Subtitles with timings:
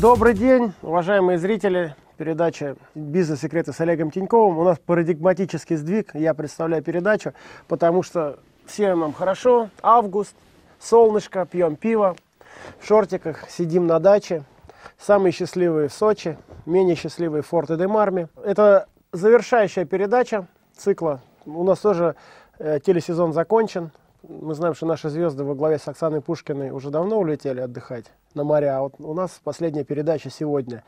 [0.00, 1.96] Добрый день, уважаемые зрители.
[2.18, 4.56] Передача «Бизнес-секреты» с Олегом Тиньковым.
[4.56, 6.14] У нас парадигматический сдвиг.
[6.14, 7.32] Я представляю передачу,
[7.66, 9.70] потому что всем нам хорошо.
[9.82, 10.36] Август,
[10.78, 12.14] солнышко, пьем пиво,
[12.78, 14.44] в шортиках, сидим на даче.
[14.98, 18.28] Самые счастливые в Сочи, менее счастливые в Форте-де-Марме.
[18.44, 21.22] Это завершающая передача цикла.
[21.44, 22.14] У нас тоже
[22.60, 23.90] э, телесезон закончен.
[24.22, 28.42] Мы знаем, что наши звезды во главе с Оксаной Пушкиной уже давно улетели отдыхать на
[28.42, 28.78] моря.
[28.78, 30.82] А вот у нас последняя передача сегодня.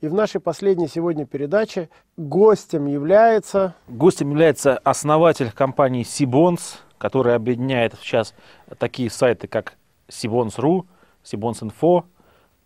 [0.00, 3.74] И в нашей последней сегодня передаче гостем является...
[3.88, 8.34] Гостем является основатель компании Сибонс, который объединяет сейчас
[8.78, 9.74] такие сайты, как
[10.08, 10.84] Sibons.ru,
[11.24, 12.04] Sibons.info,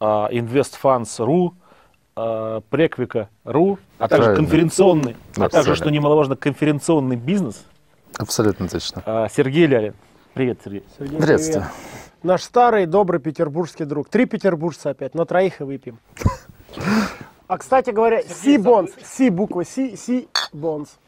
[0.00, 1.52] а, InvestFunds.ru,
[2.16, 7.64] а, Prequica.ru, а также конференционный, а также, что немаловажно, конференционный бизнес.
[8.18, 9.02] Абсолютно точно.
[9.06, 9.94] А, Сергей Лялин.
[10.34, 10.84] Привет, Сергей.
[10.98, 11.62] Сергей, Приветствую.
[11.64, 11.72] привет.
[12.22, 14.08] Наш старый добрый петербургский друг.
[14.08, 15.98] Три петербуржца опять, на троих и выпьем.
[17.48, 20.98] А, кстати говоря, Cbonds, C буква C, Cbonds.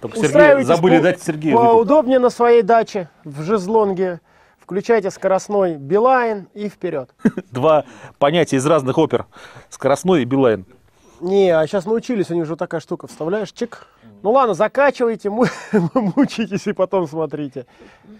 [0.00, 1.70] Только Сергей забыли по- дать Сергею выпить.
[1.70, 4.20] Поудобнее на своей даче, в шезлонге.
[4.58, 7.10] Включайте скоростной Билайн и вперед.
[7.50, 7.84] Два
[8.18, 9.26] понятия из разных опер.
[9.68, 10.64] Скоростной и Билайн.
[11.20, 13.86] Не, а сейчас научились, у них же вот такая штука, вставляешь, чик.
[14.22, 15.46] Ну ладно, закачивайте, му-
[15.94, 17.66] мучитесь и потом смотрите.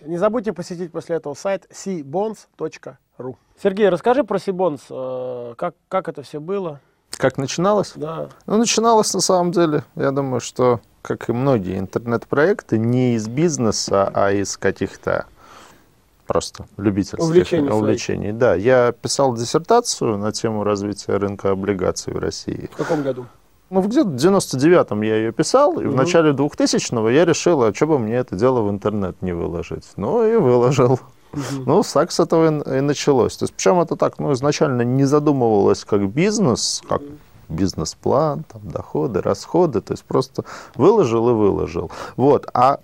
[0.07, 3.37] Не забудьте посетить после этого сайт cbonds.ru.
[3.63, 6.81] Сергей, расскажи про Сибонс, э, как, как это все было.
[7.11, 7.93] Как начиналось?
[7.97, 8.29] Да.
[8.47, 14.11] Ну, начиналось на самом деле, я думаю, что, как и многие интернет-проекты, не из бизнеса,
[14.15, 15.27] а из каких-то
[16.27, 18.33] просто любительских Увлечений увлечений.
[18.33, 22.71] Да, я писал диссертацию на тему развития рынка облигаций в России.
[22.73, 23.27] В каком году?
[23.71, 27.87] Ну, где-то в 99-м я ее писал, и в начале 2000-го я решил, а что
[27.87, 29.85] бы мне это дело в интернет не выложить.
[29.97, 30.99] Ну, и выложил.
[31.67, 33.37] Ну, так с этого и, и началось.
[33.37, 37.03] То есть, причем это так, ну, изначально не задумывалось как бизнес, как
[37.49, 40.45] бизнес-план, там, доходы, расходы, то есть просто
[40.75, 41.93] выложил и выложил.
[42.17, 42.81] Вот, а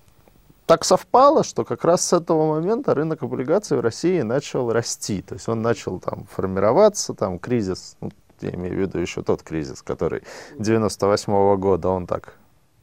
[0.66, 5.22] так совпало, что как раз с этого момента рынок облигаций в России начал расти.
[5.22, 8.10] То есть он начал там формироваться, там кризис, ну,
[8.42, 10.22] я имею в виду еще тот кризис, который
[10.58, 12.34] 98 года, он так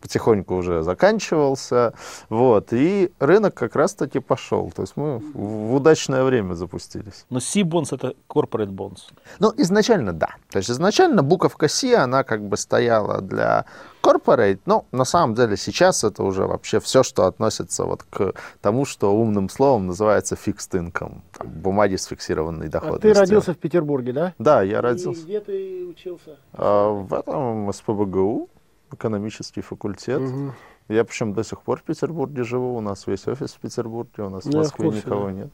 [0.04, 1.94] потихоньку уже заканчивался,
[2.30, 7.26] вот, и рынок как раз-таки пошел, то есть мы в удачное время запустились.
[7.30, 9.00] Но C-Bonds это corporate bonds.
[9.40, 10.28] Ну, изначально да.
[10.52, 13.66] То есть изначально буковка C, она как бы стояла для
[14.04, 18.84] corporate, но на самом деле сейчас это уже вообще все, что относится вот к тому,
[18.86, 23.14] что умным словом называется fixed income, там, бумаги с фиксированной А доходностью.
[23.14, 24.34] ты родился в Петербурге, да?
[24.38, 26.38] Да, я родился И где ты учился?
[26.52, 28.50] а, в этом СПБГУ,
[28.94, 30.22] экономический факультет.
[30.22, 30.54] Мгм.
[30.90, 34.30] Я причем до сих пор в Петербурге живу, у нас весь офис в Петербурге, у
[34.30, 35.32] нас в Москве курсе, никого да.
[35.32, 35.50] нет.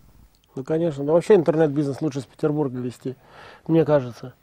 [0.55, 1.03] Ну, конечно.
[1.03, 3.15] Да вообще интернет-бизнес лучше с Петербурга вести,
[3.67, 4.33] мне кажется.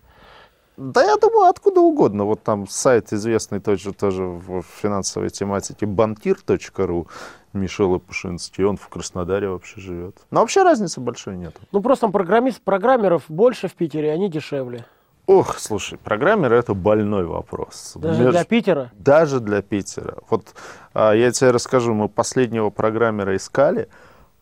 [0.76, 2.24] Да я думаю, откуда угодно.
[2.24, 7.08] Вот там сайт известный тоже, тоже в финансовой тематике банкир.ру
[7.54, 10.18] Мишела Пушинский, он в Краснодаре вообще живет.
[10.30, 11.56] Но вообще разницы большой нет.
[11.72, 14.84] Ну, просто там программист, программеров больше в Питере, они дешевле.
[15.26, 17.92] Ох, слушай, программер это больной вопрос.
[17.96, 18.92] Даже Меж- для Питера.
[18.96, 20.18] Даже для Питера.
[20.30, 20.54] Вот
[20.94, 23.88] а, я тебе расскажу, мы последнего программера искали,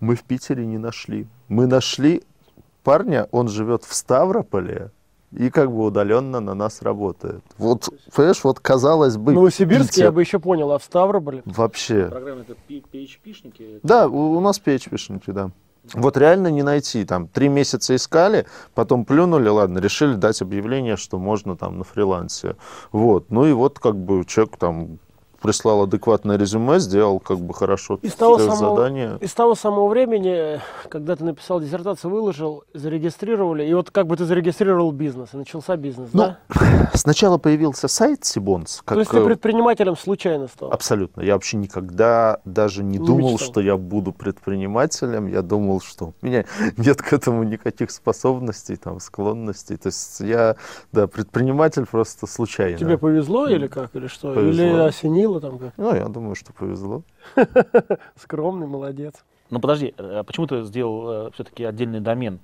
[0.00, 1.27] мы в Питере не нашли.
[1.49, 2.23] Мы нашли
[2.83, 4.91] парня, он живет в Ставрополе
[5.33, 7.43] и как бы удаленно на нас работает.
[7.56, 11.43] Вот, понимаешь, вот казалось бы, В Новосибирске Питер я бы еще понял, а в Ставрополе?
[11.47, 12.09] вообще.
[12.11, 13.81] Программа это PHP-шники.
[13.83, 15.50] Да, у, у нас PHP-шники, да.
[15.93, 17.05] Вот реально не найти.
[17.05, 22.56] Там три месяца искали, потом плюнули, ладно, решили дать объявление, что можно там на фрилансе.
[22.91, 23.31] Вот.
[23.31, 24.99] Ну и вот как бы человек там
[25.44, 29.19] прислал адекватное резюме, сделал как бы хорошо Из того самого- задания.
[29.21, 34.16] И с того самого времени, когда ты написал диссертацию, выложил, зарегистрировали, и вот как бы
[34.16, 36.38] ты зарегистрировал бизнес, и начался бизнес, Ну, да?
[36.94, 38.81] Сначала появился сайт Сибонс.
[38.87, 40.72] Как, То есть ты э, предпринимателем случайно стал?
[40.72, 41.21] Абсолютно.
[41.21, 43.49] Я вообще никогда даже не Не думал, мечтал.
[43.49, 45.26] что я буду предпринимателем.
[45.26, 46.47] Я думал, что у меня
[46.79, 49.76] нет к этому никаких способностей, там, склонностей.
[49.76, 50.56] То есть я,
[50.90, 52.79] да, предприниматель просто случайно.
[52.79, 54.32] Тебе повезло или как, или что?
[54.32, 54.85] Или Повезло.
[55.35, 55.75] Осенило там как?
[55.77, 57.03] Ну, я думаю, что повезло.
[58.17, 59.15] Скромный, молодец.
[59.51, 62.41] Ну подожди, а почему ты сделал все-таки отдельный домен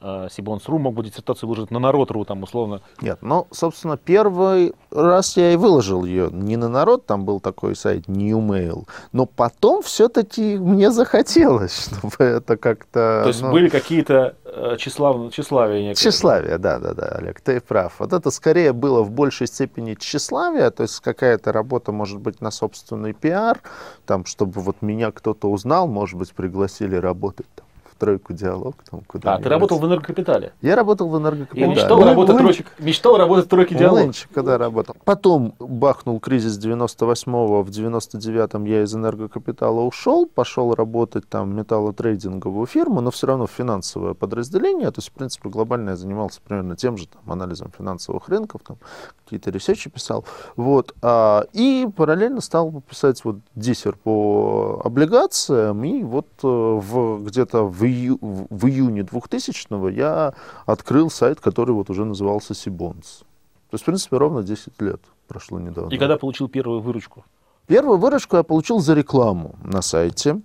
[0.00, 2.80] э, Сибонс.ру, мог бы диссертацию выложить на народ.ру, там условно.
[3.00, 7.76] Нет, ну, собственно, первый раз я и выложил ее не на народ, там был такой
[7.76, 13.20] сайт Newmail, но потом все-таки мне захотелось, чтобы это как-то...
[13.22, 15.32] То есть ну, были какие-то э, тщеслав...
[15.32, 15.94] тщеславия некое.
[15.94, 17.94] Тщеславие, да, да, да, Олег, ты прав.
[17.98, 22.50] Вот это скорее было в большей степени тщеславие, то есть какая-то работа, может быть, на
[22.50, 23.60] собственный пиар,
[24.06, 27.66] там, чтобы вот меня кто-то узнал, может быть, пригласили работать там,
[28.00, 28.74] тройку диалог.
[28.90, 30.52] Там, куда А, ты работал в энергокапитале.
[30.62, 31.66] Я работал в И энергокапитале.
[31.70, 34.00] мечтал Лын- работать, тройке- мечтал работать в тройке диалог.
[34.00, 34.96] Лынчик, когда работал.
[35.04, 42.66] Потом бахнул кризис 98-го, в 99-м я из энергокапитала ушел, пошел работать там в металлотрейдинговую
[42.66, 44.90] фирму, но все равно в финансовое подразделение.
[44.90, 48.78] То есть, в принципе, глобально я занимался примерно тем же, там, анализом финансовых рынков, там,
[49.24, 50.24] какие-то ресерчи писал.
[50.56, 50.94] Вот.
[51.02, 57.82] А, и параллельно стал писать вот диссер по облигациям, и вот э, в, где-то в,
[57.90, 60.34] ию- в июне 2000-го я
[60.66, 63.24] открыл сайт, который вот уже назывался Сибонс.
[63.70, 65.94] То есть, в принципе, ровно 10 лет прошло недавно.
[65.94, 67.24] И когда получил первую выручку?
[67.66, 70.40] Первую выручку я получил за рекламу на сайте.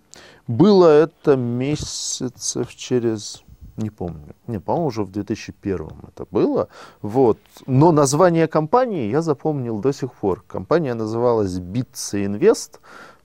[0.48, 3.42] Было это месяцев через...
[3.78, 4.36] Не помню.
[4.48, 6.68] Не, по-моему, уже в 2001 это было.
[7.02, 7.40] Вот.
[7.66, 10.44] Но название компании я запомнил до сих пор.
[10.48, 12.80] Компания называлась Bitsa Invest.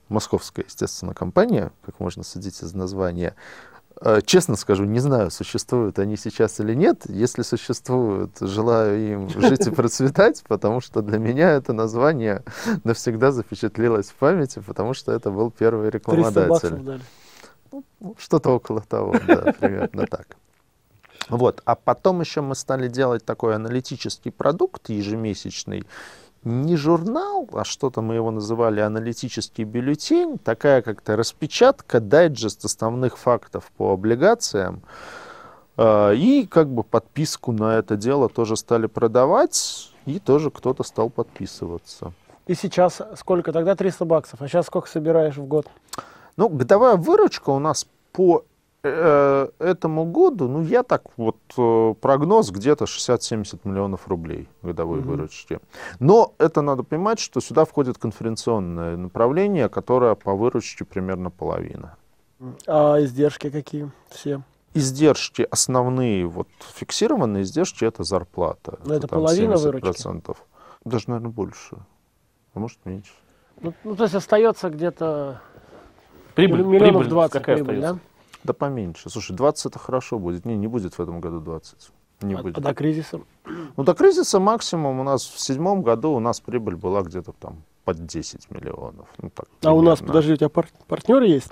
[0.09, 3.35] Московская, естественно, компания, как можно судить из названия.
[4.03, 7.03] Э, Честно скажу, не знаю, существуют они сейчас или нет.
[7.07, 12.43] Если существуют, желаю им жить и процветать, потому что для меня это название
[12.83, 16.77] навсегда запечатлелось в памяти, потому что это был первый 300 рекламодатель.
[16.77, 17.01] дали.
[17.71, 20.35] Ну, Что-то около того, да, примерно так.
[21.29, 21.61] Вот.
[21.65, 25.85] А потом еще мы стали делать такой аналитический продукт ежемесячный.
[26.43, 33.71] Не журнал, а что-то мы его называли аналитический бюллетень, такая как-то распечатка, дайджест основных фактов
[33.77, 34.81] по облигациям.
[35.77, 41.11] А, И как бы подписку на это дело тоже стали продавать, и тоже кто-то стал
[41.11, 42.11] подписываться.
[42.47, 43.53] И сейчас сколько?
[43.53, 44.41] Тогда 300 баксов.
[44.41, 45.67] А сейчас сколько собираешь в год?
[46.37, 48.43] Ну, годовая выручка у нас по
[48.87, 55.07] этому году, ну, я так вот, э, прогноз где-то 60-70 миллионов рублей годовой Мгм.
[55.09, 55.59] выручки.
[55.99, 61.95] Но это надо понимать, что сюда входит конференционное направление, которое по выручке примерно половина.
[62.67, 63.91] А издержки какие?
[64.09, 64.41] Все.
[64.73, 68.79] Издержки основные, вот фиксированные издержки, это зарплата.
[68.85, 70.37] Но это там половина 70%.
[70.85, 71.77] Даже, наверное, больше.
[72.53, 73.11] А может, меньше.
[73.61, 75.39] Ну, ну, то есть остается где-то
[76.33, 77.93] Прибыль, миллионов прибыль 20 какая прибыль, остается?
[77.93, 78.10] да?
[78.43, 79.09] Да поменьше.
[79.09, 80.45] Слушай, 20 это хорошо будет.
[80.45, 81.91] Не, не будет в этом году 20.
[82.21, 82.57] Не А- будет.
[82.57, 83.19] а до кризиса?
[83.77, 87.63] Ну, до кризиса максимум у нас в седьмом году у нас прибыль была где-то там
[87.83, 89.07] под 10 миллионов.
[89.21, 91.51] Ну, так, А у нас, подожди, у тебя пар- партнеры есть?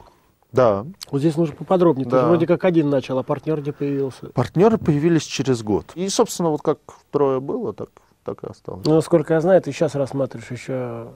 [0.51, 0.86] Да.
[1.12, 2.06] Вот здесь нужно поподробнее.
[2.06, 2.21] Ты Да.
[2.21, 4.27] же вроде как один начал, а партнер не появился.
[4.33, 5.86] Партнеры появились через год.
[5.95, 6.80] И, собственно, вот как
[7.12, 7.89] трое было, так,
[8.24, 8.86] так и осталось.
[8.86, 11.07] Ну, насколько я знаю, ты сейчас рассматриваешь еще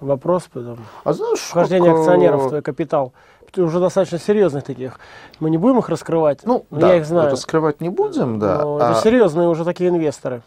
[0.00, 0.78] вопрос потом.
[1.04, 3.12] А знаешь, Вхождение как, э, акционеров в твой капитал.
[3.56, 4.98] Уже достаточно серьезных таких.
[5.40, 6.40] Мы не будем их раскрывать.
[6.44, 7.30] Ну, да, я их знаю.
[7.30, 8.62] раскрывать не будем, да.
[8.62, 10.42] Но А, это серьезные уже такие инвесторы.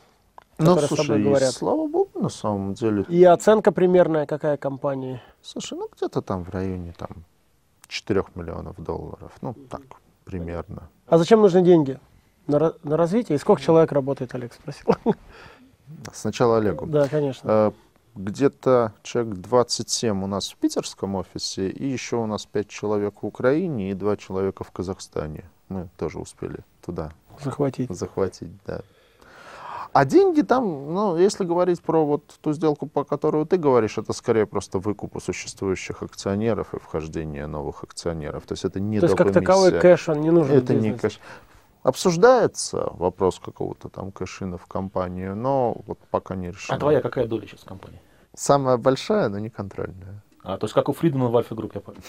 [0.57, 1.53] ну, слушай, и говорят.
[1.53, 3.03] слава богу, на самом деле.
[3.09, 5.21] И оценка примерная какая компании?
[5.43, 7.09] Слушай, ну где-то там в районе там
[7.87, 9.31] 4 миллионов долларов.
[9.41, 9.81] Ну, так,
[10.23, 10.89] примерно.
[11.07, 11.99] А зачем нужны деньги?
[12.47, 13.35] На, на развитие?
[13.35, 14.87] И сколько человек работает, Олег спросил?
[16.13, 16.85] Сначала Олегу.
[16.87, 17.73] Да, конечно.
[18.15, 23.25] Где-то человек 27 у нас в питерском офисе, и еще у нас 5 человек в
[23.25, 25.43] Украине и 2 человека в Казахстане.
[25.67, 27.11] Мы тоже успели туда
[27.43, 27.89] Захватить.
[27.91, 28.81] захватить, да.
[29.91, 34.11] А деньги там, ну, если говорить про вот ту сделку, по которую ты говоришь, это
[34.11, 38.45] скорее просто выкуп у существующих акционеров и вхождение новых акционеров.
[38.45, 40.57] То есть это не То есть как таковой кэш, он не нужен.
[40.57, 41.01] Это не бизнесе.
[41.01, 41.19] кэш.
[41.85, 46.75] Обсуждается вопрос какого-то там cash-in а в компанию, но вот пока не решено.
[46.75, 48.01] А твоя какая доля сейчас в компании?
[48.35, 50.23] Самая большая, но не контрольная.
[50.41, 52.01] А, то есть как у Фридмана в Альфа Групп, я понял.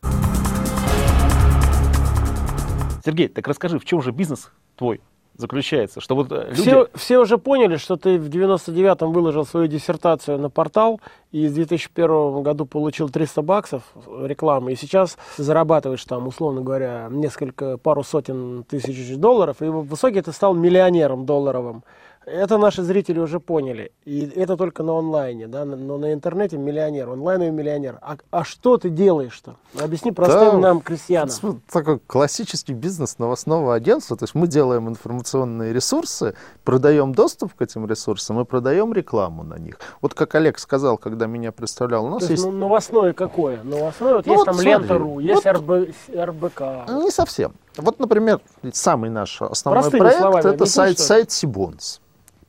[3.04, 5.00] Сергей, так расскажи, в чем же бизнес твой
[5.36, 6.00] заключается?
[6.00, 6.62] Что вот э, люди...
[6.62, 11.54] Все, все уже поняли, что ты в 99-м выложил свою диссертацию на портал и в
[11.54, 13.82] 2001 году получил 300 баксов
[14.22, 20.22] рекламы, и сейчас зарабатываешь там, условно говоря, несколько, пару сотен тысяч долларов, и в итоге
[20.22, 21.84] ты стал миллионером долларовым.
[22.24, 23.92] Это наши зрители уже поняли.
[24.04, 27.98] И это только на онлайне, да, но на интернете миллионер, онлайновый миллионер.
[28.00, 29.56] А, а что ты делаешь-то?
[29.80, 31.62] Объясни простым Да, нам, крестьянам.
[31.70, 34.16] Такой классический бизнес новостного агентства.
[34.16, 39.58] То есть мы делаем информационные ресурсы, продаем доступ к этим ресурсам и продаем рекламу на
[39.58, 39.78] них.
[40.00, 42.44] Вот как Олег сказал, когда меня представлял, у нас То есть, есть...
[42.44, 43.62] ну, новостное какое?
[43.64, 46.60] Новостное, вот Ну, есть вот там смотри, Лента.ру, есть вот- РБ, РБК.
[47.02, 47.54] Не совсем.
[47.76, 48.40] Вот, например,
[48.72, 52.00] самый наш основной Простыми проект словами это сайт, что сайт Сибонс.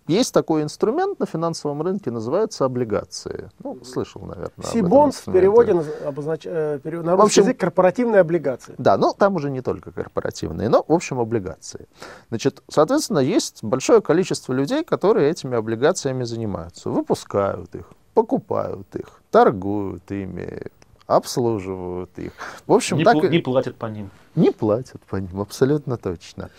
[0.06, 3.50] Есть такой инструмент на финансовом рынке, называется облигации.
[3.64, 4.48] Ну, слышал, наверное.
[4.48, 6.42] об этом Сибонс в переводе на- обознач...
[6.44, 8.76] э, на В русский общем- язык корпоративные облигации.
[8.78, 11.88] Да, но там уже не только корпоративные, но, в общем, облигации.
[12.28, 16.90] Значит, соответственно, есть большое количество людей, которые этими облигациями занимаются.
[16.90, 20.64] Выпускают их, покупают их, торгуют ими,
[21.08, 22.34] обслуживают их.
[22.68, 24.10] В общем, Не, так пл- и- не платят по ним.
[24.36, 26.50] Не платят по ним, абсолютно точно.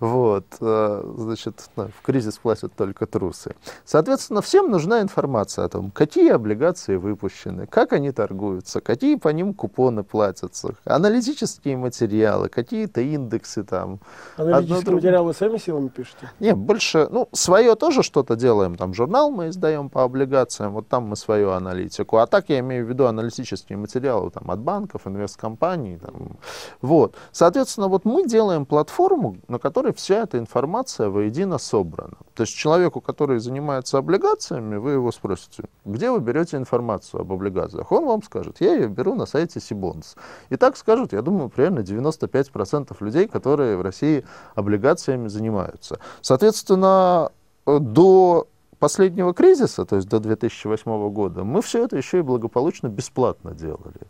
[0.00, 3.54] Вот, э, значит, в кризис платят только трусы.
[3.84, 9.54] Соответственно, всем нужна информация о том, какие облигации выпущены, как они торгуются, какие по ним
[9.54, 14.00] купоны платятся, аналитические материалы, какие-то индексы там.
[14.36, 16.30] Аналитические Одно материалы своими силами пишете?
[16.40, 21.04] Не, больше, ну, свое тоже что-то делаем, там журнал мы издаем по облигациям, вот там
[21.04, 22.18] мы свою аналитику.
[22.18, 25.98] А так я имею в виду аналитические материалы там, от банков, инвесткомпаний.
[25.98, 26.38] Там.
[26.80, 27.16] Вот.
[27.32, 32.16] Соответственно, вот мы делаем платформу, на которой вся эта информация воедино собрана.
[32.34, 37.92] То есть человеку, который занимается облигациями, вы его спросите, где вы берете информацию об облигациях?
[37.92, 40.16] Он вам скажет, я ее беру на сайте Сибонс.
[40.50, 45.98] И так скажут, я думаю, примерно 95% людей, которые в России облигациями занимаются.
[46.20, 47.30] Соответственно,
[47.66, 53.52] до последнего кризиса, то есть до 2008 года, мы все это еще и благополучно бесплатно
[53.52, 54.00] делали.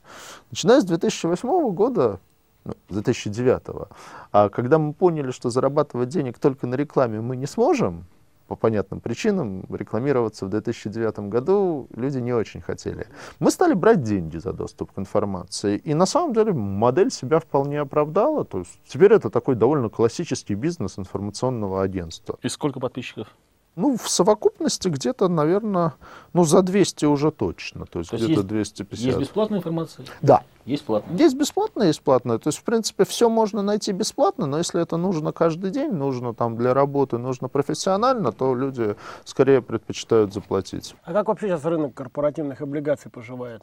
[0.50, 2.18] Начиная с 2008 года,
[2.64, 3.88] ну, с 2009,
[4.33, 8.06] а когда мы поняли, что зарабатывать денег только на рекламе мы не сможем,
[8.47, 13.06] по понятным причинам, рекламироваться в 2009 году люди не очень хотели.
[13.38, 15.78] Мы стали брать деньги за доступ к информации.
[15.78, 18.44] И на самом деле модель себя вполне оправдала.
[18.44, 22.38] То есть теперь это такой довольно классический бизнес информационного агентства.
[22.42, 23.28] И сколько подписчиков?
[23.76, 25.95] Ну, в совокупности где-то, наверное,
[26.33, 27.87] ну, за 200 уже точно.
[27.87, 29.07] То есть, То где-то есть- 250.
[29.07, 30.07] Есть бесплатная информация?
[30.23, 30.43] Да.
[30.64, 31.19] Есть платная.
[31.19, 32.38] Есть бесплатное, есть платное.
[32.38, 36.35] То есть, в принципе, все можно найти бесплатно, но если это нужно каждый день, нужно
[36.35, 40.95] там для работы, нужно профессионально, то люди скорее предпочитают заплатить.
[41.02, 43.62] А как вообще сейчас рынок корпоративных облигаций поживает?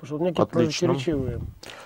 [0.00, 0.88] Потому что некие Отлично.
[0.88, 1.40] противоречивые.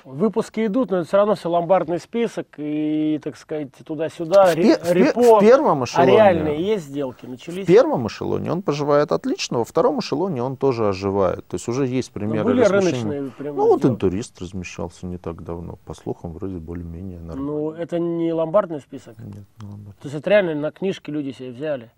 [0.04, 4.76] Выпуски идут, но это все равно все ломбардный список и, так сказать, туда-сюда, В, ре-
[4.76, 5.38] в репо.
[5.38, 6.12] в первом а эшелоне...
[6.12, 7.25] реальные есть сделки?
[7.25, 7.66] В Начались?
[7.66, 11.47] первом эшелоне он поживает отлично, во втором эшелоне он тоже оживает.
[11.47, 15.78] То есть уже есть примеры были рыночные прям Ну вот интурист размещался не так давно.
[15.87, 17.42] По слухам, вроде более-менее нормально.
[17.50, 19.19] Ну, это не ломбардный список?
[19.19, 19.95] Нет, ну ладно.
[20.02, 21.90] То есть это реально на книжке люди себе взяли?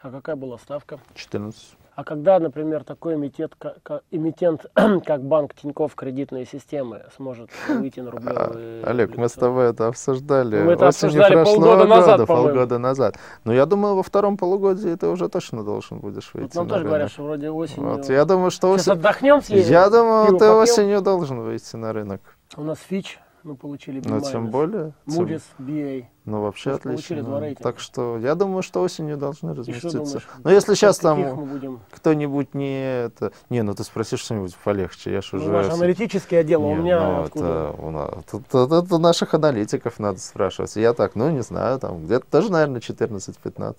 [0.00, 0.98] А какая была ставка?
[1.14, 1.76] 14.
[2.00, 4.64] А когда, например, такой эмитент, ка- ка- эмитент,
[5.04, 8.82] как банк Тинькофф кредитные системы сможет выйти на рублевые...
[8.84, 12.78] А, Олег, мы с тобой это обсуждали мы это осенью обсуждали полгода назад, года, полгода
[12.78, 13.16] назад.
[13.44, 16.72] Но я думаю, во втором полугодии ты уже точно должен будешь Вот выйти нам на
[16.72, 17.12] тоже говорят, рынок.
[17.12, 17.90] что вроде осенью...
[17.90, 18.98] Вот, я думаю, что Сейчас осень...
[18.98, 19.70] отдохнем, съездим.
[19.70, 20.56] Я думаю, ты попьем.
[20.56, 22.22] осенью должен выйти на рынок.
[22.56, 24.20] У нас Фич, мы получили B-.
[24.20, 24.92] тем более...
[25.06, 26.04] тем- Moody's, BA.
[26.26, 27.22] Ну, вообще получили отлично.
[27.22, 27.62] два рейтинга.
[27.62, 29.98] Так что я думаю, что осенью должны разместиться.
[29.98, 30.28] думаешь?
[30.44, 31.80] Но если сейчас там будем...
[31.90, 33.32] кто-нибудь не это...
[33.48, 35.50] Не, ну ты спросишь что-нибудь полегче, я ж Ну, уже...
[35.50, 37.44] ваш аналитический отдел, а у Не, меня ну, откуда?
[37.46, 40.76] это, у нас, тут- тут- это наших аналитиков надо спрашивать.
[40.76, 43.76] Я так, ну не знаю, там где-то тоже, наверное, 14-15.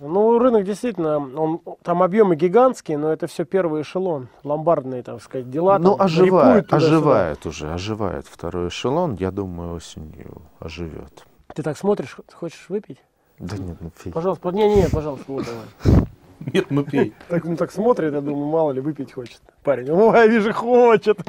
[0.00, 5.50] Ну, рынок действительно, он, там объемы гигантские, но это все первый эшелон, ломбардные, так сказать,
[5.50, 5.78] дела.
[5.78, 9.14] ну, там, оживает, оживает уже, оживает второй эшелон.
[9.14, 11.24] Я думаю, осенью оживет.
[11.54, 12.98] Ты так смотришь, хочешь выпить?
[13.38, 14.14] Да нет, ну фиг.
[14.14, 16.06] Пожалуйста, не, не, пожалуйста, вот давай.
[16.52, 17.14] Нет, ну пей.
[17.28, 19.40] Так он так смотрит, я думаю, мало ли выпить хочет.
[19.62, 21.18] Парень, о, я вижу, хочет.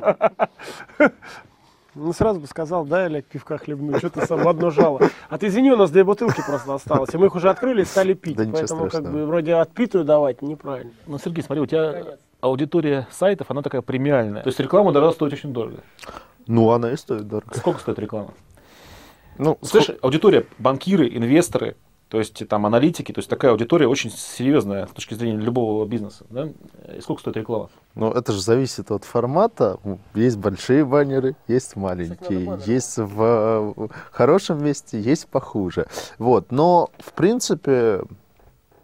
[1.94, 5.02] Ну, сразу бы сказал, да, Олег, пивка хлебну, что ты сам в одно жало.
[5.30, 7.86] А ты извини, у нас две бутылки просто осталось, и мы их уже открыли и
[7.86, 8.38] стали пить.
[8.38, 10.94] Да Поэтому как бы вроде отпитую давать неправильно.
[11.06, 14.42] Ну, Сергей, смотри, у тебя аудитория сайтов, она такая премиальная.
[14.42, 15.80] То есть реклама должна стоить очень дорого.
[16.48, 17.54] Ну, она и стоит дорого.
[17.58, 18.34] Сколько стоит реклама?
[19.38, 21.76] Ну, Слышишь, аудитория, банкиры, инвесторы,
[22.12, 26.26] то есть там аналитики, то есть такая аудитория очень серьезная с точки зрения любого бизнеса.
[26.30, 26.50] Да?
[26.94, 27.70] И сколько стоит реклама?
[27.96, 29.80] Ну, это же зависит от формата.
[30.14, 32.70] Есть большие баннеры, есть маленькие, баннеры.
[32.70, 35.88] есть в э, хорошем месте, есть похуже.
[36.18, 38.02] Вот, но в принципе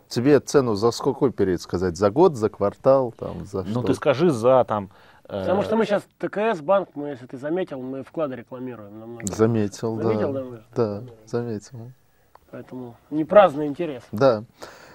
[0.07, 1.97] тебе цену за сколько период сказать?
[1.97, 3.87] За год, за квартал, там, за Ну, что?
[3.87, 4.89] ты скажи за там...
[5.27, 9.27] э, Потому что мы сейчас ТКС банк, мы, если ты заметил, мы вклады рекламируем намного.
[9.27, 10.39] Заметил, Заметил, да.
[10.39, 10.63] да, мы?
[10.73, 11.91] Да, заметил.
[12.51, 14.03] Поэтому не праздный интерес.
[14.11, 14.43] Да.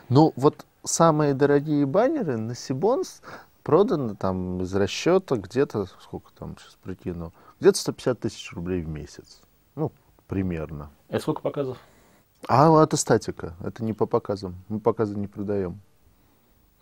[0.09, 3.23] Ну, вот самые дорогие баннеры на Сибонс
[3.62, 9.40] проданы там из расчета где-то, сколько там, сейчас прикину, где-то 150 тысяч рублей в месяц.
[9.76, 9.92] Ну,
[10.26, 10.90] примерно.
[11.09, 11.78] Это сколько показов?
[12.49, 14.56] А это статика, это не по показам.
[14.68, 15.80] Мы показы не продаем.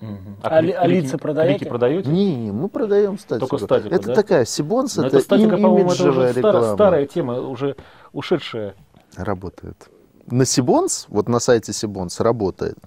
[0.01, 0.39] Мгм.
[0.43, 1.59] А а клики- лица продаете?
[1.59, 2.09] клики продаете?
[2.11, 3.49] Не, не, мы продаем статику.
[3.49, 4.15] Только статику, это да?
[4.15, 6.75] такая Сибонс, это, это статика, им- по-моему, это уже старая, реклама.
[6.75, 7.77] старая тема, уже
[8.13, 8.75] ушедшая.
[9.17, 9.91] Работает.
[10.27, 12.79] На Сибонс, вот на сайте Сибонс работает.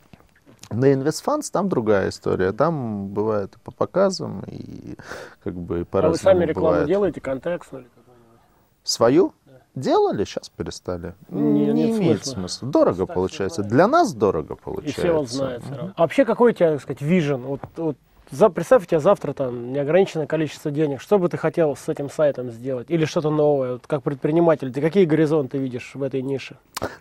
[0.70, 2.52] На InvestFunds там другая история.
[2.52, 4.96] Там бывает и по показам, и
[5.44, 6.88] как бы и А по-разному вы сами рекламу бывает.
[6.88, 8.40] делаете, контекстную или какую-нибудь?
[8.84, 9.34] Свою?
[9.76, 11.16] Делали, сейчас перестали.
[11.30, 12.34] Не- Не, имеет смысла.
[12.42, 12.68] смысла.
[12.70, 13.64] Дорого все получается.
[13.64, 15.02] Для нас дорого И получается.
[15.02, 15.64] все вас знают.
[15.64, 15.94] всё равно.
[15.96, 17.42] А вообще какой у тебя, так сказать, вижен?
[17.42, 17.98] Вот, вот
[18.32, 21.02] за, представь, у тебя завтра там неограниченное количество денег.
[21.02, 22.90] Что бы ты хотел с этим сайтом сделать?
[22.90, 23.74] Или что-то новое?
[23.74, 26.58] Вот как предприниматель, ты какие горизонты видишь в этой нише?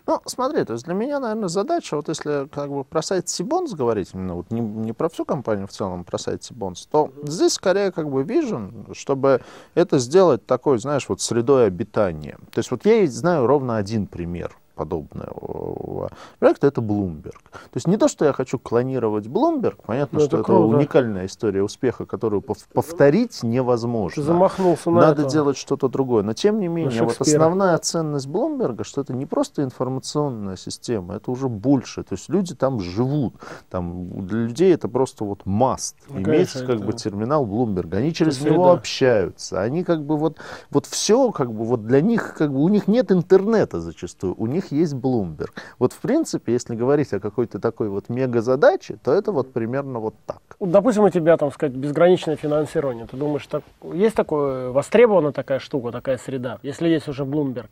[0.07, 3.73] Ну, смотри, то есть для меня, наверное, задача, вот если как бы про сайт Сибонс
[3.73, 7.11] говорить, именно вот не, не про всю компанию в целом, а про сайт Сибонс, то
[7.23, 9.41] здесь скорее как бы вижен, чтобы
[9.75, 12.37] это сделать такой, знаешь, вот средой обитания.
[12.51, 17.39] То есть вот я знаю ровно один пример подобного проекта, это Bloomberg.
[17.51, 21.25] То есть не то, что я хочу клонировать Bloomberg, понятно, Ну, что это это уникальная
[21.25, 24.15] история успеха, которую пов- повторить невозможно.
[24.15, 25.31] Ты замахнулся на Надо это.
[25.31, 26.23] делать что-то другое.
[26.23, 31.31] Но тем не менее, вот основная ценность Блумберга, что это не просто информационная система, это
[31.31, 32.03] уже больше.
[32.03, 33.35] То есть люди там живут.
[33.69, 35.95] Там для людей это просто вот маст.
[36.09, 37.97] Ну, Иметь конечно, как это- бы терминал Блумберга.
[37.97, 38.51] Они через среда.
[38.55, 39.61] него общаются.
[39.61, 40.37] Они как бы вот,
[40.71, 44.35] вот все как бы вот для них как бы у них нет интернета зачастую.
[44.37, 45.51] У них есть Bloomberg.
[45.79, 49.99] Вот в принципе, если говорить о какой-то такой вот мега задаче, то это вот примерно
[49.99, 50.41] вот так.
[50.59, 53.05] Допустим, у тебя, там сказать, безграничное финансирование.
[53.05, 57.69] Ты думаешь, так, есть такое, востребована такая штука, такая среда, если есть уже Bloomberg?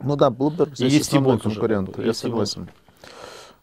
[0.00, 1.98] Ну да, Bloomberg здесь есть основной конкурент.
[1.98, 2.56] Я есть Сибонс.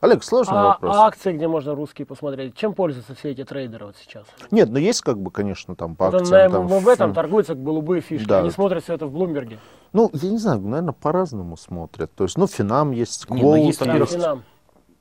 [0.02, 0.96] Олег, сложный А, вопрос.
[0.96, 2.56] а акции, где можно русские посмотреть?
[2.56, 4.26] Чем пользуются все эти трейдеры вот сейчас?
[4.50, 6.52] Нет, ну есть как бы, конечно, там по Вот акциям.
[6.54, 8.26] на там, ММВ там ф- торгуются как голубые фишки.
[8.26, 8.40] Да.
[8.40, 9.60] Они смотрят все это в Блумберге.
[9.92, 12.14] Ну, я не знаю, наверное, по-разному смотрят.
[12.16, 14.44] То есть, ну, Финам есть, Не, ну, есть, Да, Финам.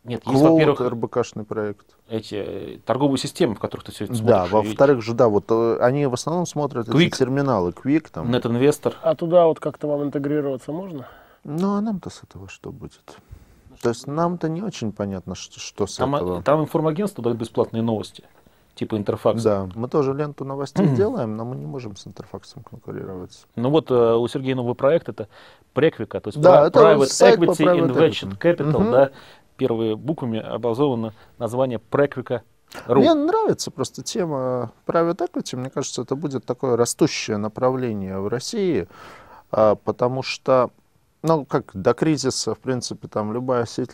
[0.03, 1.87] Нет, есть, во-первых, РБКшный проект.
[2.09, 4.51] эти э, торговые системы, в которых ты все это Да, смотришь.
[4.53, 7.07] во-вторых же, да, вот э, они в основном смотрят Quick.
[7.09, 8.35] эти терминалы, Quick там.
[8.35, 8.95] Net Investor.
[9.03, 11.07] А туда вот как-то вам интегрироваться можно?
[11.45, 13.03] Ну, а нам-то с этого что будет?
[13.83, 16.43] То есть нам-то не очень понятно, что, что с Там, этого.
[16.43, 18.25] там информагентство дает бесплатные новости.
[18.75, 19.43] Типа Интерфакс.
[19.43, 23.45] Да, мы тоже ленту новостей делаем, но мы не можем с Интерфаксом конкурировать.
[23.57, 25.29] Ну вот э, у Сергея новый проект это
[25.75, 28.39] Преквика, то есть Да, Pri- это Private сайт Equity private Invention.
[28.39, 28.91] Capital, Мгм.
[28.93, 29.11] да,
[29.57, 32.43] первыми буквами образовано название Преквика
[32.87, 35.57] Мне нравится просто тема private equity.
[35.57, 38.87] Мне кажется, это будет такое растущее направление в России,
[39.51, 40.71] а, потому что,
[41.23, 43.91] ну, как до кризиса, в принципе, там любая сеть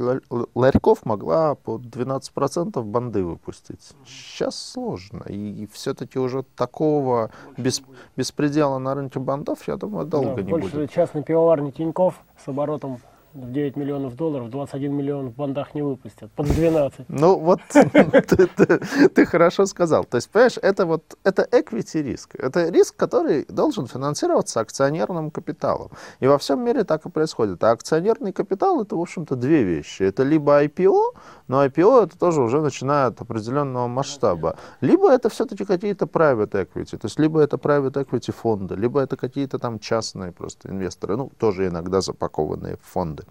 [0.55, 3.93] ларьков могла по 12% банды выпустить.
[4.07, 5.25] Сейчас сложно.
[5.29, 7.83] И все-таки уже такого бес-
[8.17, 10.91] беспредела на рынке бандов, я думаю, долго Да, не больше будет.
[10.93, 13.01] частной пивоварни Тиньков с оборотом
[13.35, 16.31] в 9 миллионов долларов, 21 миллион в бандах не выпустят.
[16.33, 17.07] Под 12.
[17.09, 17.61] Ну вот
[19.15, 20.05] ты, хорошо сказал.
[20.05, 22.37] То есть, понимаешь, это вот это equity риск.
[22.37, 25.91] Это риск, который должен финансироваться акционерным капиталом.
[26.21, 27.63] И во всем мире так и происходит.
[27.65, 30.05] А акционерный капитал это, в общем-то, две вещи.
[30.05, 31.17] Это либо IPO,
[31.49, 34.57] но IPO это тоже уже начиная от определенного масштаба.
[34.81, 36.97] Либо это все-таки какие-то private equity.
[36.99, 41.33] То есть, либо это private equity фонды, либо это какие-то там частные просто инвесторы, ну,
[41.39, 43.24] тоже иногда запакованные в фонды.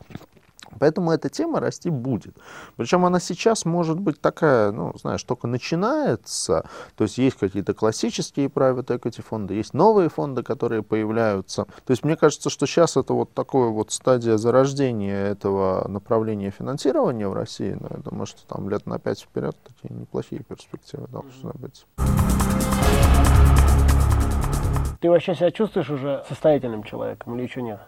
[0.79, 2.35] Поэтому эта тема расти будет.
[2.77, 6.65] Причем она сейчас может быть такая, ну, знаешь, только начинается.
[6.95, 11.65] То есть есть какие-то классические private equity фонды, есть новые фонды, которые появляются.
[11.85, 17.27] То есть мне кажется, что сейчас это вот такое вот стадия зарождения этого направления финансирования
[17.27, 17.77] в России.
[17.79, 21.85] Но я думаю, что там лет на пять вперед такие неплохие перспективы должны быть.
[24.99, 27.79] Ты вообще себя чувствуешь уже состоятельным человеком или еще нет?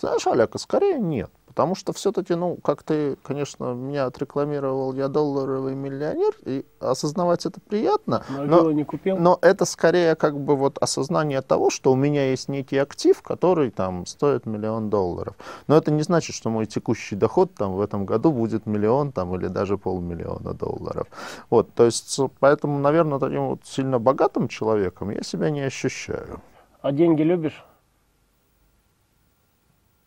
[0.00, 1.30] Знаешь, Олег, а скорее нет.
[1.46, 7.60] Потому что все-таки, ну, как ты, конечно, меня отрекламировал, я долларовый миллионер, и осознавать это
[7.60, 9.16] приятно, Могилу но, не купил?
[9.18, 13.72] но это скорее как бы вот осознание того, что у меня есть некий актив, который
[13.72, 15.34] там стоит миллион долларов.
[15.66, 19.34] Но это не значит, что мой текущий доход там в этом году будет миллион там
[19.34, 21.08] или даже полмиллиона долларов.
[21.50, 26.40] Вот, то есть, поэтому, наверное, таким вот сильно богатым человеком я себя не ощущаю.
[26.80, 27.64] А деньги любишь?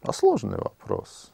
[0.04, 1.32] А сложный вопрос.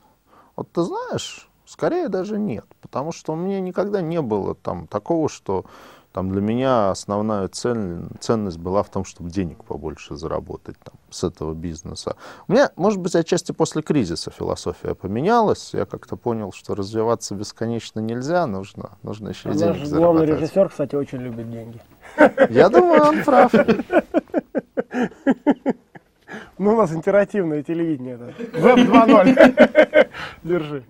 [0.56, 5.30] Вот ты знаешь, скорее даже нет, потому что у меня никогда не было там такого,
[5.30, 5.66] что
[6.12, 11.24] там для меня основная цель, ценность была в том, чтобы денег побольше заработать там, с
[11.24, 12.16] этого бизнеса.
[12.48, 15.70] У меня, может быть, отчасти после кризиса философия поменялась.
[15.74, 20.00] Я как-то понял, что развиваться бесконечно нельзя, нужно, нужно еще и А денег Наш главный
[20.26, 20.42] зарабатывать.
[20.42, 21.80] режиссер, кстати, очень любит деньги.
[22.50, 23.54] Я думаю, он прав.
[26.60, 28.16] Ну, у нас интерактивное телевидение.
[28.16, 28.60] это.
[28.60, 30.10] Веб 2.0.
[30.44, 30.84] Держи.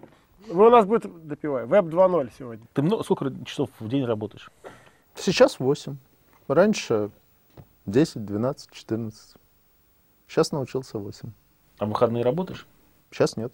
[0.48, 2.66] Ну, у нас будет, допивай, веб 2.0 сегодня.
[2.74, 4.50] Ты много, сколько часов в день работаешь?
[5.16, 5.96] Сейчас 8.
[6.48, 7.12] Раньше
[7.86, 9.36] 10, 12, 14.
[10.28, 11.30] Сейчас научился 8.
[11.78, 12.66] А в выходные работаешь?
[13.12, 13.54] Сейчас нет.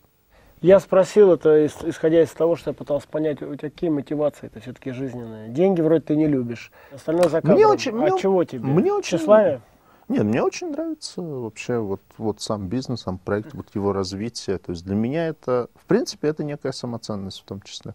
[0.61, 4.47] Я спросил это, ис- исходя из того, что я пытался понять, у тебя какие мотивации
[4.47, 5.49] это все-таки жизненные.
[5.49, 6.71] Деньги вроде ты не любишь.
[6.93, 8.63] Остальное за Мне очень- а мне- чего тебе?
[8.65, 9.61] мне очень- Тщеславие?
[10.07, 14.57] Нет, мне очень нравится вообще вот, вот сам бизнес, сам проект, вот его развитие.
[14.59, 17.93] То есть для меня это, в принципе, это некая самоценность в том числе.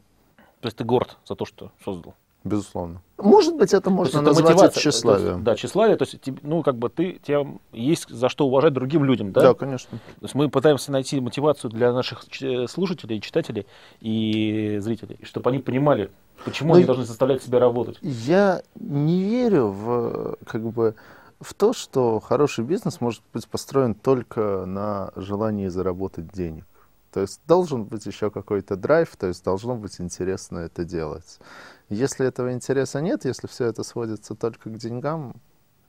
[0.61, 2.15] То есть ты горд за то, что создал?
[2.43, 3.03] Безусловно.
[3.19, 5.33] Может быть, это можно это назвать мотивация, тщеславием.
[5.33, 8.73] есть, да, тщеславие, то есть, тебе- ну, как бы ты, тебя есть за что уважать
[8.73, 9.43] другим людям, да?
[9.43, 9.99] да, конечно.
[9.99, 13.67] То есть мы пытаемся найти мотивацию для наших ч- слушателей, читателей
[14.01, 16.11] и зрителей, чтобы они понимали,
[16.47, 17.99] почему Ну они должны заставлять себя работать.
[18.01, 20.95] Я не верю в, как бы,
[21.41, 26.67] в то, что хороший бизнес может быть построен только на желании заработать денег.
[27.13, 31.41] То есть должен быть еще какой-то драйв, то есть должно быть интересно это делать.
[31.89, 35.35] Если этого интереса нет, если все это сводится только к деньгам,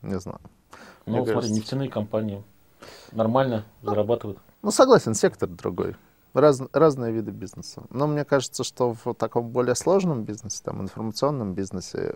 [0.01, 0.39] не знаю.
[1.05, 1.53] Ну, Мне смотри, кажется.
[1.53, 2.43] нефтяные компании
[3.11, 4.39] нормально зарабатывают.
[4.63, 5.95] Ну, согласен, сектор другой.
[6.33, 7.83] Раз- разные виды бизнеса.
[7.89, 12.15] Но мне кажется, что в таком более сложном бизнесе, там, информационном бизнесе,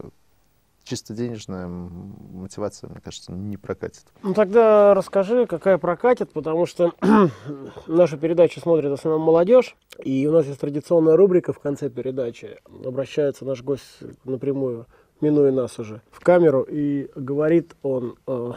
[0.86, 4.06] чисто денежная мотивация, мне кажется, не прокатит.
[4.24, 6.94] Ну тогда расскажи, какая прокатит, потому что
[7.88, 12.58] нашу передачу смотрит в основном молодежь, и у нас есть традиционная рубрика в конце передачи.
[12.86, 14.86] Обращается наш гость напрямую,
[15.22, 18.52] минуя нас уже, в камеру, и говорит он э,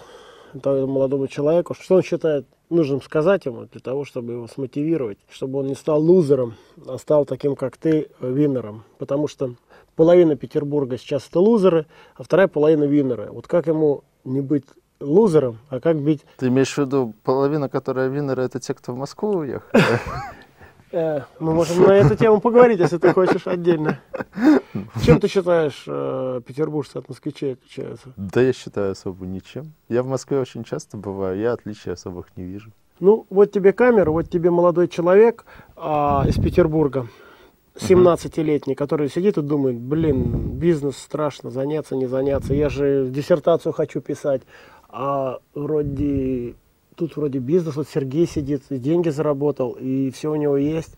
[0.55, 5.69] молодому человеку, что он считает нужным сказать ему для того, чтобы его смотивировать, чтобы он
[5.69, 6.55] не стал лузером,
[6.87, 8.85] а стал таким, как ты, э, виннером.
[8.99, 9.55] Потому что
[9.99, 13.31] половина Петербурга сейчас это лузеры, а вторая половина виннеры.
[13.33, 14.63] Вот как ему не быть
[15.01, 16.25] лузером, а как быть...
[16.37, 19.83] Ты имеешь в виду, половина, которая виннеры, это те, кто в Москву уехали?
[20.91, 24.01] Э, мы можем на эту тему поговорить, если ты хочешь отдельно.
[25.05, 28.13] Чем ты считаешь, э, петербуржцы от москвичей отличаются?
[28.17, 29.75] Да я считаю особо ничем.
[29.89, 32.71] Я в Москве очень часто бываю, я отличий особых не вижу.
[33.01, 35.45] Ну, вот тебе камера, вот тебе молодой человек
[35.77, 37.07] а, из Петербурга,
[37.79, 44.01] 17-летний, который сидит и думает, блин, бизнес страшно, заняться, не заняться, я же диссертацию хочу
[44.01, 44.43] писать,
[44.89, 46.55] а вроде,
[46.97, 50.97] тут вроде бизнес, вот Сергей сидит, и деньги заработал, и все у него есть.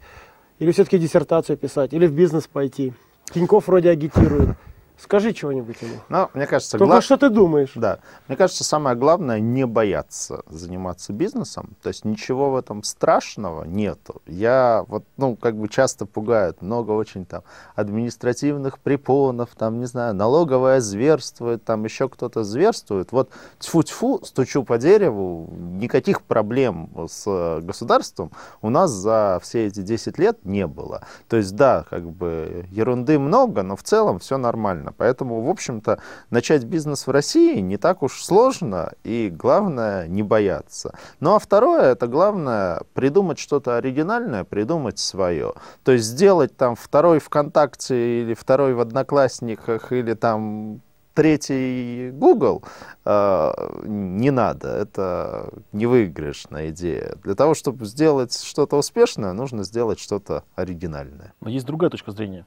[0.58, 2.92] Или все-таки диссертацию писать, или в бизнес пойти.
[3.32, 4.56] Тиньков вроде агитирует.
[5.02, 5.94] Скажи чего-нибудь ему.
[6.08, 7.72] Но мне кажется, Только гла- что ты думаешь?
[7.74, 7.98] Да.
[8.28, 11.70] Мне кажется, самое главное не бояться заниматься бизнесом.
[11.82, 14.20] То есть ничего в этом страшного нету.
[14.26, 17.42] Я вот, ну, как бы часто пугают, много очень там
[17.74, 23.12] административных препонов, там, не знаю, налоговая зверствует, там еще кто-то зверствует.
[23.12, 28.32] Вот тьфу-тьфу, стучу по дереву, никаких проблем с э, государством
[28.62, 31.02] у нас за все эти 10 лет не было.
[31.28, 34.89] То есть, да, как бы ерунды много, но в целом все нормально.
[34.96, 36.00] Поэтому, в общем-то,
[36.30, 40.94] начать бизнес в России не так уж сложно, и главное не бояться.
[41.20, 45.54] Ну а второе, это главное придумать что-то оригинальное, придумать свое.
[45.84, 50.80] То есть сделать там второй ВКонтакте или второй в Одноклассниках или там
[51.14, 52.62] третий Google
[53.04, 53.52] э,
[53.84, 57.16] не надо, это не выигрышная идея.
[57.22, 61.34] Для того, чтобы сделать что-то успешное, нужно сделать что-то оригинальное.
[61.40, 62.46] Но есть другая точка зрения,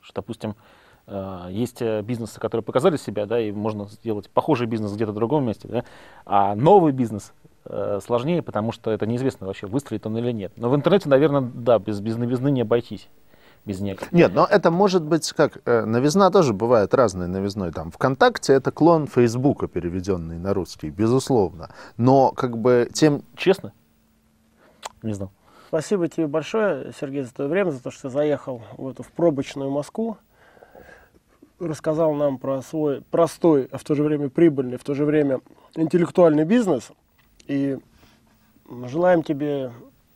[0.00, 0.56] что, допустим,
[1.50, 5.44] есть э, бизнесы, которые показали себя, да, и можно сделать похожий бизнес где-то в другом
[5.46, 5.84] месте, да,
[6.26, 7.32] а новый бизнес
[7.64, 10.52] э, сложнее, потому что это неизвестно вообще, выстрелит он или нет.
[10.56, 13.08] Но в интернете, наверное, да, без, без новизны не обойтись,
[13.64, 14.08] без некой.
[14.10, 17.72] Нет, но это может быть как э, новизна тоже бывает разной новизной.
[17.72, 21.70] Там ВКонтакте это клон Фейсбука, переведенный на русский, безусловно.
[21.96, 23.72] Но как бы тем Честно?
[25.02, 25.30] Не знал.
[25.68, 29.12] Спасибо тебе большое, Сергей, за твое время, за то, что ты заехал в эту в
[29.12, 30.16] пробочную Москву.
[31.60, 35.40] Рассказал нам про свой простой, а в то же время прибыльный, в то же время
[35.74, 36.90] интеллектуальный бизнес.
[37.48, 37.76] И
[38.86, 39.72] желаем тебе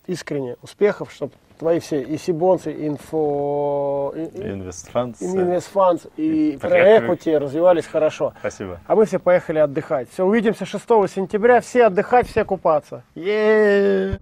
[0.07, 5.21] искренне успехов, чтобы твои все и Сибонцы, и инфо, и, и- Инвестфанс.
[5.23, 8.35] и инвестфанds, и И проекути развивались хорошо.
[8.41, 8.81] Спасибо.
[8.87, 10.09] А мы все поехали отдыхать.
[10.11, 11.61] Все, увидимся 6 сентября.
[11.61, 13.03] Все отдыхать, все купаться.
[13.15, 14.19] е